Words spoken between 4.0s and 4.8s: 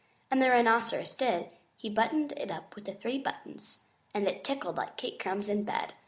and it tickled